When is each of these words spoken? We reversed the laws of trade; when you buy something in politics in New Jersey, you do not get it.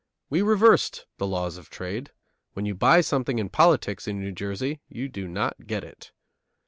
We 0.31 0.41
reversed 0.41 1.05
the 1.19 1.27
laws 1.27 1.57
of 1.57 1.69
trade; 1.69 2.09
when 2.53 2.65
you 2.65 2.73
buy 2.73 3.01
something 3.01 3.37
in 3.37 3.49
politics 3.49 4.07
in 4.07 4.19
New 4.19 4.31
Jersey, 4.31 4.81
you 4.89 5.07
do 5.07 5.27
not 5.27 5.67
get 5.67 5.83
it. 5.83 6.11